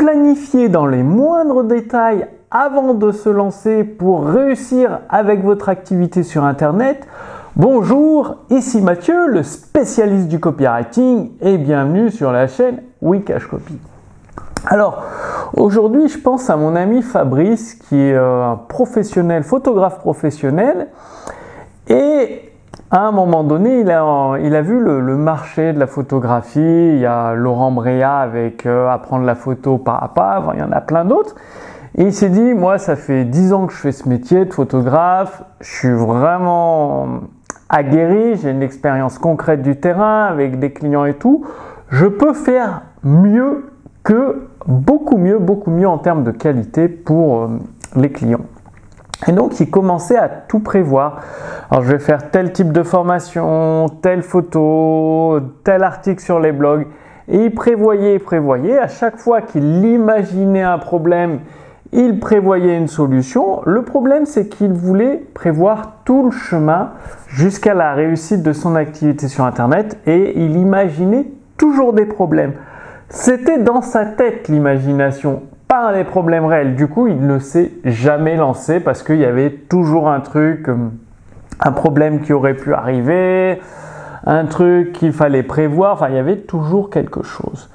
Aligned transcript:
planifier 0.00 0.70
dans 0.70 0.86
les 0.86 1.02
moindres 1.02 1.62
détails 1.62 2.26
avant 2.50 2.94
de 2.94 3.12
se 3.12 3.28
lancer 3.28 3.84
pour 3.84 4.24
réussir 4.24 5.00
avec 5.10 5.44
votre 5.44 5.68
activité 5.68 6.22
sur 6.22 6.42
Internet, 6.42 7.06
bonjour, 7.54 8.36
ici 8.48 8.80
Mathieu, 8.80 9.26
le 9.26 9.42
spécialiste 9.42 10.28
du 10.28 10.40
copywriting 10.40 11.32
et 11.42 11.58
bienvenue 11.58 12.10
sur 12.10 12.32
la 12.32 12.46
chaîne 12.46 12.80
Wikash 13.02 13.46
Copy. 13.46 13.74
Alors, 14.64 15.04
aujourd'hui, 15.54 16.08
je 16.08 16.16
pense 16.16 16.48
à 16.48 16.56
mon 16.56 16.76
ami 16.76 17.02
Fabrice 17.02 17.74
qui 17.74 17.96
est 17.96 18.14
euh, 18.14 18.52
un 18.52 18.56
professionnel, 18.56 19.42
photographe 19.42 19.98
professionnel 19.98 20.88
et 21.88 22.49
à 22.90 23.06
un 23.06 23.12
moment 23.12 23.44
donné, 23.44 23.80
il 23.80 23.90
a, 23.90 24.62
vu 24.62 24.80
le, 24.80 25.16
marché 25.16 25.72
de 25.72 25.78
la 25.78 25.86
photographie. 25.86 26.58
Il 26.58 26.98
y 26.98 27.06
a 27.06 27.34
Laurent 27.34 27.70
Bréa 27.70 28.18
avec 28.18 28.66
euh, 28.66 28.88
Apprendre 28.88 29.24
la 29.24 29.36
photo 29.36 29.78
pas 29.78 29.96
à 29.96 30.08
pas. 30.08 30.42
il 30.54 30.60
y 30.60 30.62
en 30.62 30.72
a 30.72 30.80
plein 30.80 31.04
d'autres. 31.04 31.36
Et 31.96 32.04
il 32.04 32.12
s'est 32.12 32.30
dit, 32.30 32.54
moi, 32.54 32.78
ça 32.78 32.96
fait 32.96 33.24
10 33.24 33.52
ans 33.52 33.66
que 33.66 33.72
je 33.72 33.78
fais 33.78 33.92
ce 33.92 34.08
métier 34.08 34.44
de 34.44 34.52
photographe. 34.52 35.44
Je 35.60 35.70
suis 35.70 35.92
vraiment 35.92 37.20
aguerri. 37.68 38.36
J'ai 38.36 38.50
une 38.50 38.62
expérience 38.62 39.18
concrète 39.18 39.62
du 39.62 39.76
terrain 39.76 40.24
avec 40.24 40.58
des 40.58 40.72
clients 40.72 41.04
et 41.04 41.14
tout. 41.14 41.44
Je 41.90 42.06
peux 42.06 42.32
faire 42.32 42.82
mieux 43.04 43.70
que 44.02 44.48
beaucoup 44.66 45.16
mieux, 45.16 45.38
beaucoup 45.38 45.70
mieux 45.70 45.88
en 45.88 45.98
termes 45.98 46.24
de 46.24 46.32
qualité 46.32 46.88
pour 46.88 47.42
euh, 47.42 47.48
les 47.94 48.10
clients. 48.10 48.46
Et 49.28 49.32
donc, 49.32 49.60
il 49.60 49.70
commençait 49.70 50.16
à 50.16 50.28
tout 50.28 50.60
prévoir. 50.60 51.20
Alors, 51.70 51.84
je 51.84 51.92
vais 51.92 51.98
faire 51.98 52.30
tel 52.30 52.52
type 52.52 52.72
de 52.72 52.82
formation, 52.82 53.86
telle 54.00 54.22
photo, 54.22 55.40
tel 55.62 55.82
article 55.82 56.22
sur 56.22 56.40
les 56.40 56.52
blogs. 56.52 56.86
Et 57.28 57.44
il 57.44 57.54
prévoyait, 57.54 58.18
prévoyait. 58.18 58.78
À 58.78 58.88
chaque 58.88 59.18
fois 59.18 59.42
qu'il 59.42 59.84
imaginait 59.84 60.62
un 60.62 60.78
problème, 60.78 61.40
il 61.92 62.18
prévoyait 62.18 62.76
une 62.76 62.88
solution. 62.88 63.60
Le 63.66 63.82
problème, 63.82 64.24
c'est 64.24 64.48
qu'il 64.48 64.72
voulait 64.72 65.22
prévoir 65.34 65.96
tout 66.04 66.24
le 66.24 66.30
chemin 66.30 66.90
jusqu'à 67.28 67.74
la 67.74 67.94
réussite 67.94 68.42
de 68.42 68.52
son 68.52 68.74
activité 68.74 69.28
sur 69.28 69.44
Internet 69.44 69.98
et 70.06 70.40
il 70.40 70.56
imaginait 70.56 71.26
toujours 71.56 71.92
des 71.92 72.06
problèmes. 72.06 72.54
C'était 73.08 73.58
dans 73.58 73.82
sa 73.82 74.06
tête 74.06 74.48
l'imagination 74.48 75.42
pas 75.70 75.92
les 75.92 76.02
problèmes 76.02 76.46
réels. 76.46 76.74
Du 76.74 76.88
coup, 76.88 77.06
il 77.06 77.24
ne 77.24 77.38
s'est 77.38 77.70
jamais 77.84 78.36
lancé 78.36 78.80
parce 78.80 79.04
qu'il 79.04 79.18
y 79.18 79.24
avait 79.24 79.52
toujours 79.52 80.08
un 80.08 80.18
truc, 80.18 80.68
euh, 80.68 80.74
un 81.60 81.70
problème 81.70 82.22
qui 82.22 82.32
aurait 82.32 82.56
pu 82.56 82.74
arriver, 82.74 83.60
un 84.26 84.46
truc 84.46 84.92
qu'il 84.92 85.12
fallait 85.12 85.44
prévoir. 85.44 85.92
Enfin, 85.92 86.08
il 86.08 86.16
y 86.16 86.18
avait 86.18 86.38
toujours 86.38 86.90
quelque 86.90 87.22
chose. 87.22 87.70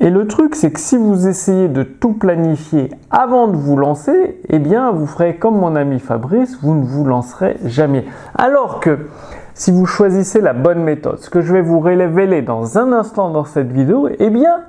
Et 0.00 0.10
le 0.10 0.26
truc, 0.26 0.54
c'est 0.54 0.70
que 0.70 0.80
si 0.80 0.98
vous 0.98 1.26
essayez 1.26 1.68
de 1.68 1.82
tout 1.82 2.12
planifier 2.12 2.90
avant 3.10 3.48
de 3.48 3.56
vous 3.56 3.78
lancer, 3.78 4.38
eh 4.50 4.58
bien, 4.58 4.90
vous 4.90 5.06
ferez 5.06 5.36
comme 5.36 5.56
mon 5.56 5.76
ami 5.76 6.00
Fabrice, 6.00 6.58
vous 6.60 6.74
ne 6.74 6.84
vous 6.84 7.06
lancerez 7.06 7.56
jamais. 7.64 8.04
Alors 8.34 8.80
que 8.80 9.08
si 9.54 9.70
vous 9.70 9.86
choisissez 9.86 10.42
la 10.42 10.52
bonne 10.52 10.82
méthode, 10.82 11.20
ce 11.20 11.30
que 11.30 11.40
je 11.40 11.54
vais 11.54 11.62
vous 11.62 11.80
révéler 11.80 12.42
dans 12.42 12.76
un 12.76 12.92
instant 12.92 13.30
dans 13.30 13.44
cette 13.44 13.72
vidéo, 13.72 14.10
eh 14.18 14.28
bien, 14.28 14.60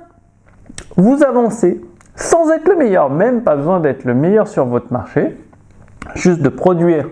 vous 0.96 1.22
avancez 1.22 1.82
sans 2.16 2.50
être 2.50 2.68
le 2.68 2.76
meilleur, 2.76 3.10
même 3.10 3.42
pas 3.42 3.56
besoin 3.56 3.80
d'être 3.80 4.04
le 4.04 4.14
meilleur 4.14 4.48
sur 4.48 4.64
votre 4.64 4.92
marché, 4.92 5.36
juste 6.14 6.40
de 6.40 6.48
produire, 6.48 7.06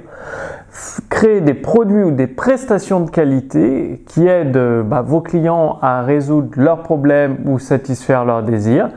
créer 1.09 1.41
des 1.41 1.55
produits 1.55 2.03
ou 2.03 2.11
des 2.11 2.27
prestations 2.27 3.01
de 3.01 3.11
qualité 3.11 4.03
qui 4.09 4.27
aident 4.27 4.83
bah, 4.85 5.03
vos 5.03 5.21
clients 5.21 5.79
à 5.83 6.03
résoudre 6.03 6.51
leurs 6.57 6.83
problèmes 6.83 7.37
ou 7.45 7.59
satisfaire 7.59 8.25
leurs 8.25 8.43
désirs, 8.43 8.89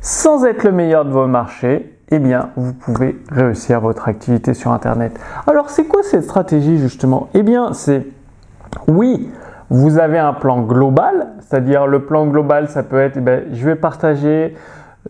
sans 0.00 0.44
être 0.44 0.64
le 0.64 0.72
meilleur 0.72 1.04
de 1.04 1.10
vos 1.10 1.26
marchés, 1.26 1.96
eh 2.10 2.18
bien, 2.18 2.50
vous 2.56 2.74
pouvez 2.74 3.16
réussir 3.30 3.80
votre 3.80 4.08
activité 4.08 4.52
sur 4.52 4.72
Internet. 4.72 5.18
Alors, 5.46 5.70
c'est 5.70 5.84
quoi 5.84 6.02
cette 6.02 6.24
stratégie 6.24 6.76
justement? 6.78 7.28
Eh 7.32 7.42
bien, 7.42 7.72
c'est 7.72 8.06
oui, 8.86 9.30
vous 9.70 9.98
avez 9.98 10.18
un 10.18 10.34
plan 10.34 10.60
global, 10.60 11.28
c'est-à-dire 11.40 11.86
le 11.86 12.04
plan 12.04 12.26
global, 12.26 12.68
ça 12.68 12.82
peut 12.82 12.98
être, 12.98 13.16
eh 13.16 13.20
ben, 13.20 13.44
je 13.52 13.64
vais 13.64 13.76
partager 13.76 14.54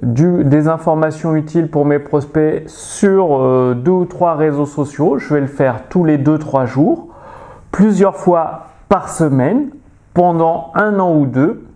des 0.00 0.68
informations 0.68 1.36
utiles 1.36 1.68
pour 1.68 1.84
mes 1.84 1.98
prospects 1.98 2.64
sur 2.66 3.36
euh, 3.36 3.74
deux 3.74 3.90
ou 3.90 4.04
trois 4.06 4.34
réseaux 4.34 4.66
sociaux. 4.66 5.18
Je 5.18 5.34
vais 5.34 5.40
le 5.40 5.46
faire 5.46 5.88
tous 5.88 6.04
les 6.04 6.16
deux, 6.16 6.38
trois 6.38 6.64
jours, 6.64 7.08
plusieurs 7.70 8.16
fois 8.16 8.68
par 8.88 9.10
semaine, 9.10 9.68
pendant 10.14 10.72
un 10.74 10.98
an 10.98 11.14
ou 11.14 11.26
deux. 11.26 11.66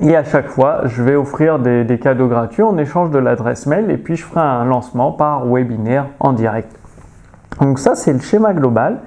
Et 0.00 0.14
à 0.14 0.22
chaque 0.22 0.46
fois, 0.46 0.82
je 0.84 1.02
vais 1.02 1.16
offrir 1.16 1.58
des, 1.58 1.82
des 1.84 1.98
cadeaux 1.98 2.28
gratuits 2.28 2.62
en 2.62 2.78
échange 2.78 3.10
de 3.10 3.18
l'adresse 3.18 3.66
mail 3.66 3.90
et 3.90 3.96
puis 3.96 4.14
je 4.14 4.24
ferai 4.24 4.40
un 4.40 4.64
lancement 4.64 5.10
par 5.10 5.44
webinaire 5.46 6.06
en 6.20 6.32
direct. 6.32 6.70
Donc 7.60 7.80
ça, 7.80 7.96
c'est 7.96 8.12
le 8.12 8.20
schéma 8.20 8.54
global. 8.54 9.00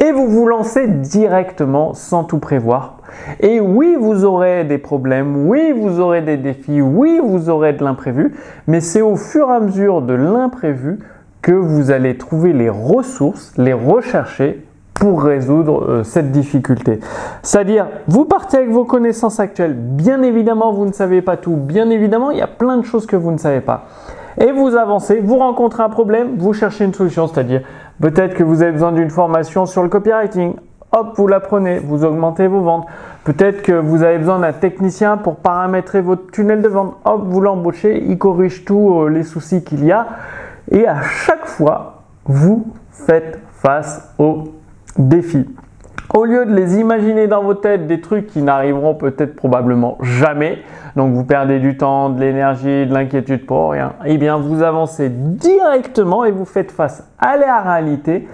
Et 0.00 0.12
vous 0.12 0.26
vous 0.26 0.46
lancez 0.46 0.88
directement 0.88 1.94
sans 1.94 2.24
tout 2.24 2.38
prévoir 2.38 2.99
et 3.40 3.60
oui, 3.60 3.96
vous 3.98 4.24
aurez 4.24 4.64
des 4.64 4.78
problèmes, 4.78 5.48
oui, 5.48 5.72
vous 5.72 6.00
aurez 6.00 6.22
des 6.22 6.36
défis, 6.36 6.80
oui, 6.80 7.20
vous 7.22 7.48
aurez 7.50 7.72
de 7.72 7.84
l'imprévu, 7.84 8.34
mais 8.66 8.80
c'est 8.80 9.02
au 9.02 9.16
fur 9.16 9.48
et 9.48 9.54
à 9.54 9.60
mesure 9.60 10.02
de 10.02 10.14
l'imprévu 10.14 10.98
que 11.42 11.52
vous 11.52 11.90
allez 11.90 12.18
trouver 12.18 12.52
les 12.52 12.68
ressources, 12.68 13.52
les 13.56 13.72
rechercher 13.72 14.64
pour 14.94 15.22
résoudre 15.22 15.84
euh, 15.88 16.04
cette 16.04 16.30
difficulté. 16.30 17.00
C'est-à-dire, 17.42 17.86
vous 18.06 18.26
partez 18.26 18.58
avec 18.58 18.70
vos 18.70 18.84
connaissances 18.84 19.40
actuelles, 19.40 19.74
bien 19.74 20.22
évidemment, 20.22 20.72
vous 20.72 20.84
ne 20.84 20.92
savez 20.92 21.22
pas 21.22 21.38
tout, 21.38 21.56
bien 21.56 21.88
évidemment, 21.88 22.30
il 22.30 22.38
y 22.38 22.42
a 22.42 22.46
plein 22.46 22.76
de 22.76 22.84
choses 22.84 23.06
que 23.06 23.16
vous 23.16 23.32
ne 23.32 23.38
savez 23.38 23.60
pas. 23.60 23.86
Et 24.38 24.52
vous 24.52 24.76
avancez, 24.76 25.20
vous 25.20 25.38
rencontrez 25.38 25.82
un 25.82 25.88
problème, 25.88 26.36
vous 26.36 26.52
cherchez 26.52 26.84
une 26.84 26.94
solution, 26.94 27.26
c'est-à-dire 27.26 27.62
peut-être 28.00 28.34
que 28.34 28.44
vous 28.44 28.62
avez 28.62 28.72
besoin 28.72 28.92
d'une 28.92 29.10
formation 29.10 29.64
sur 29.64 29.82
le 29.82 29.88
copywriting, 29.88 30.54
hop, 30.92 31.12
vous 31.16 31.26
la 31.26 31.40
prenez, 31.40 31.78
vous 31.78 32.04
augmentez 32.04 32.46
vos 32.46 32.60
ventes. 32.60 32.86
Peut-être 33.24 33.62
que 33.62 33.72
vous 33.72 34.02
avez 34.02 34.18
besoin 34.18 34.38
d'un 34.38 34.52
technicien 34.52 35.16
pour 35.16 35.36
paramétrer 35.36 36.00
votre 36.00 36.30
tunnel 36.30 36.62
de 36.62 36.68
vente, 36.68 36.96
hop, 37.04 37.22
vous 37.24 37.40
l'embauchez, 37.40 38.02
il 38.02 38.18
corrige 38.18 38.64
tous 38.64 39.02
euh, 39.02 39.08
les 39.08 39.22
soucis 39.22 39.62
qu'il 39.62 39.84
y 39.84 39.92
a. 39.92 40.06
Et 40.70 40.86
à 40.86 41.02
chaque 41.02 41.46
fois, 41.46 42.02
vous 42.24 42.72
faites 42.90 43.38
face 43.50 44.14
aux 44.18 44.44
défis. 44.98 45.48
Au 46.12 46.24
lieu 46.24 46.44
de 46.44 46.52
les 46.52 46.78
imaginer 46.80 47.28
dans 47.28 47.42
vos 47.42 47.54
têtes 47.54 47.86
des 47.86 48.00
trucs 48.00 48.26
qui 48.26 48.42
n'arriveront 48.42 48.94
peut-être 48.96 49.36
probablement 49.36 49.96
jamais, 50.00 50.58
donc 50.96 51.14
vous 51.14 51.24
perdez 51.24 51.60
du 51.60 51.76
temps, 51.76 52.10
de 52.10 52.18
l'énergie, 52.18 52.84
de 52.86 52.92
l'inquiétude 52.92 53.46
pour 53.46 53.70
rien, 53.70 53.92
eh 54.04 54.18
bien 54.18 54.36
vous 54.36 54.64
avancez 54.64 55.08
directement 55.08 56.24
et 56.24 56.32
vous 56.32 56.44
faites 56.44 56.72
face 56.72 57.08
à 57.20 57.36
la 57.36 57.60
réalité 57.60 58.28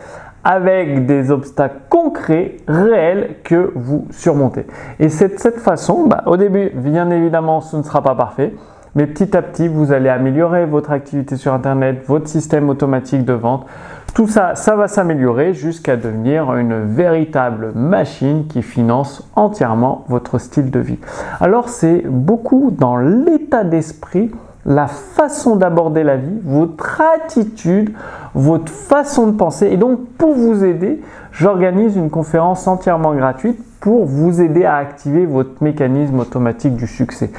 avec 0.47 1.07
des 1.07 1.33
obstacles 1.33 1.81
concrets, 1.89 2.59
réels 2.69 3.39
que 3.43 3.73
vous 3.75 4.07
surmontez. 4.11 4.65
Et 5.01 5.09
c'est 5.09 5.35
de 5.35 5.41
cette 5.41 5.59
façon, 5.59 6.07
bah, 6.07 6.23
au 6.27 6.37
début, 6.37 6.71
bien 6.73 7.11
évidemment, 7.11 7.61
ce 7.61 7.77
ne 7.77 7.83
sera 7.83 8.01
pas 8.01 8.15
parfait, 8.15 8.55
mais 8.95 9.09
petit 9.09 9.37
à 9.37 9.43
petit, 9.43 9.67
vous 9.67 9.91
allez 9.91 10.09
améliorer 10.09 10.65
votre 10.65 10.93
activité 10.93 11.35
sur 11.35 11.53
Internet, 11.53 12.05
votre 12.07 12.29
système 12.29 12.69
automatique 12.69 13.25
de 13.25 13.33
vente. 13.33 13.67
Tout 14.15 14.29
ça, 14.29 14.55
ça 14.55 14.77
va 14.77 14.87
s'améliorer 14.87 15.53
jusqu'à 15.53 15.97
devenir 15.97 16.55
une 16.55 16.81
véritable 16.85 17.73
machine 17.75 18.47
qui 18.47 18.63
finance 18.63 19.29
entièrement 19.35 20.05
votre 20.07 20.39
style 20.39 20.71
de 20.71 20.79
vie. 20.79 21.01
Alors 21.41 21.69
c'est 21.69 22.05
beaucoup 22.07 22.71
dans 22.71 22.97
l'état 22.97 23.65
d'esprit 23.65 24.31
la 24.67 24.89
façon 24.89 25.55
d'aborder 25.55 26.03
la 26.03 26.17
vie, 26.17 26.41
votre 26.45 27.01
attitude, 27.01 27.93
votre 28.35 28.71
façon 28.71 29.29
de 29.29 29.37
penser. 29.37 29.69
Et 29.69 29.77
donc, 29.77 30.01
pour 30.19 30.35
vous 30.35 30.65
aider, 30.65 31.01
j'organise 31.31 31.97
une 31.97 32.11
conférence 32.11 32.67
entièrement 32.67 33.15
gratuite 33.15 33.59
pour 33.81 34.05
vous 34.05 34.43
aider 34.43 34.65
à 34.65 34.77
activer 34.77 35.25
votre 35.25 35.63
mécanisme 35.63 36.19
automatique 36.19 36.75
du 36.75 36.89
succès. 36.89 37.31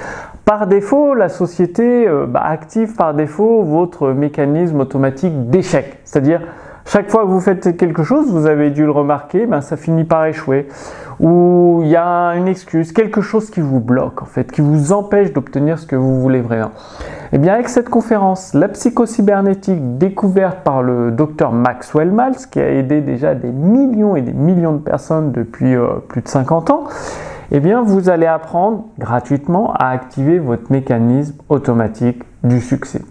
Par 0.46 0.68
défaut, 0.68 1.14
la 1.14 1.28
société 1.28 2.08
euh, 2.08 2.26
bah, 2.26 2.42
active 2.46 2.96
par 2.96 3.14
défaut 3.14 3.64
votre 3.64 4.12
mécanisme 4.12 4.80
automatique 4.80 5.50
d'échec. 5.50 6.00
C'est-à-dire, 6.06 6.40
chaque 6.85 7.09
fois 7.09 7.23
que 7.23 7.28
vous 7.28 7.41
faites 7.41 7.76
quelque 7.76 8.03
chose, 8.03 8.32
vous 8.32 8.46
avez 8.46 8.70
dû 8.70 8.85
le 8.85 8.91
remarquer, 8.91 9.46
ben, 9.46 9.59
ça 9.59 9.76
finit 9.76 10.06
par 10.06 10.26
échouer. 10.26 10.70
Ou 11.20 11.82
il 11.84 11.90
y 11.90 11.97
a 11.97 12.30
une 12.38 12.47
excuse, 12.47 12.94
quelque 12.94 13.20
chose 13.20 13.50
qui 13.50 13.59
vous 13.59 13.82
bloque 13.82 14.22
en 14.22 14.26
fait, 14.26 14.50
qui 14.50 14.62
vous 14.62 14.94
empêche 14.94 15.34
d'obtenir 15.34 15.80
ce 15.80 15.85
que 15.85 15.97
vous 15.97 16.22
voulez 16.22 16.40
vraiment. 16.40 16.72
Eh 17.34 17.40
bien, 17.40 17.56
avec 17.56 17.68
cette 17.68 17.90
conférence, 17.90 18.53
la 18.53 18.70
psychocybernétique 18.70 19.97
découverte 19.97 20.59
par 20.64 20.82
le 20.82 21.12
docteur 21.12 21.52
Maxwell 21.52 22.09
Maltz, 22.09 22.46
qui 22.46 22.59
a 22.62 22.72
aidé 22.72 23.02
déjà 23.02 23.35
des 23.35 23.52
millions 23.52 24.16
et 24.16 24.22
des 24.22 24.32
millions 24.32 24.74
de 24.74 24.82
personnes 24.82 25.34
depuis 25.34 25.76
euh, 25.76 25.96
plus 26.08 26.22
de 26.22 26.28
50 26.29 26.70
ans, 26.70 26.85
eh 27.52 27.59
bien, 27.59 27.82
vous 27.82 28.08
allez 28.09 28.26
apprendre 28.26 28.85
gratuitement 28.97 29.74
à 29.74 29.90
activer 29.90 30.40
votre 30.40 30.72
mécanisme 30.72 31.35
automatique 31.50 32.24
du 32.46 32.62
succès. 32.62 33.02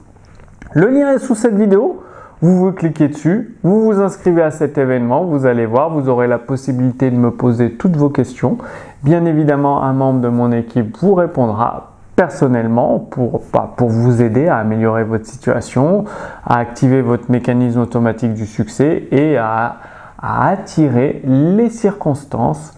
Le 0.72 0.88
lien 0.88 1.12
est 1.12 1.18
sous 1.18 1.34
cette 1.34 1.56
vidéo. 1.56 2.02
Vous 2.40 2.56
vous 2.58 2.72
cliquez 2.72 3.08
dessus, 3.08 3.56
vous 3.62 3.82
vous 3.82 3.98
inscrivez 3.98 4.42
à 4.42 4.50
cet 4.50 4.76
événement, 4.76 5.24
vous 5.24 5.46
allez 5.46 5.64
voir, 5.64 5.88
vous 5.88 6.10
aurez 6.10 6.26
la 6.26 6.38
possibilité 6.38 7.10
de 7.10 7.16
me 7.16 7.30
poser 7.30 7.72
toutes 7.72 7.96
vos 7.96 8.10
questions. 8.10 8.58
Bien 9.02 9.24
évidemment, 9.24 9.82
un 9.82 9.94
membre 9.94 10.20
de 10.20 10.28
mon 10.28 10.52
équipe 10.52 10.98
vous 10.98 11.14
répondra 11.14 11.95
personnellement 12.16 12.98
pour, 12.98 13.42
bah, 13.52 13.74
pour 13.76 13.90
vous 13.90 14.22
aider 14.22 14.48
à 14.48 14.56
améliorer 14.56 15.04
votre 15.04 15.26
situation, 15.26 16.04
à 16.44 16.58
activer 16.58 17.02
votre 17.02 17.30
mécanisme 17.30 17.80
automatique 17.80 18.34
du 18.34 18.46
succès 18.46 19.06
et 19.12 19.36
à, 19.36 19.76
à 20.18 20.48
attirer 20.48 21.22
les 21.24 21.68
circonstances 21.68 22.74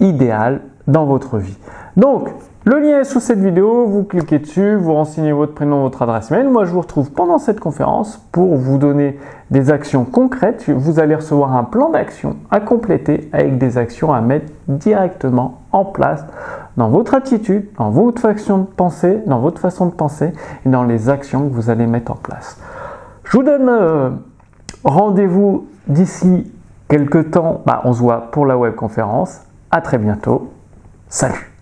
idéales 0.00 0.60
dans 0.86 1.06
votre 1.06 1.38
vie. 1.38 1.56
Donc, 1.96 2.28
le 2.66 2.78
lien 2.78 3.00
est 3.00 3.04
sous 3.04 3.20
cette 3.20 3.40
vidéo, 3.40 3.84
vous 3.86 4.04
cliquez 4.04 4.38
dessus, 4.38 4.74
vous 4.76 4.94
renseignez 4.94 5.32
votre 5.32 5.52
prénom, 5.52 5.82
votre 5.82 6.00
adresse 6.00 6.30
mail. 6.30 6.48
Moi, 6.48 6.64
je 6.64 6.70
vous 6.70 6.80
retrouve 6.80 7.10
pendant 7.10 7.36
cette 7.36 7.60
conférence 7.60 8.16
pour 8.32 8.56
vous 8.56 8.78
donner 8.78 9.18
des 9.50 9.70
actions 9.70 10.06
concrètes. 10.06 10.70
Vous 10.70 10.98
allez 10.98 11.14
recevoir 11.14 11.54
un 11.54 11.64
plan 11.64 11.90
d'action 11.90 12.36
à 12.50 12.60
compléter 12.60 13.28
avec 13.34 13.58
des 13.58 13.76
actions 13.76 14.14
à 14.14 14.22
mettre 14.22 14.50
directement 14.66 15.60
en 15.72 15.84
place 15.84 16.24
dans 16.78 16.88
votre 16.88 17.12
attitude, 17.12 17.66
dans 17.76 17.90
votre 17.90 18.22
façon 18.22 18.58
de 18.58 18.64
penser, 18.64 19.18
dans 19.26 19.40
votre 19.40 19.60
façon 19.60 19.84
de 19.84 19.92
penser 19.92 20.32
et 20.64 20.68
dans 20.70 20.84
les 20.84 21.10
actions 21.10 21.46
que 21.46 21.52
vous 21.52 21.68
allez 21.68 21.86
mettre 21.86 22.12
en 22.12 22.16
place. 22.16 22.58
Je 23.24 23.36
vous 23.36 23.42
donne 23.42 23.68
euh, 23.68 24.08
rendez-vous 24.84 25.66
d'ici 25.86 26.50
quelques 26.88 27.30
temps. 27.30 27.60
Bah, 27.66 27.82
on 27.84 27.92
se 27.92 27.98
voit 27.98 28.30
pour 28.30 28.46
la 28.46 28.56
web 28.56 28.74
conférence. 28.74 29.42
À 29.70 29.82
très 29.82 29.98
bientôt. 29.98 30.50
Salut 31.08 31.53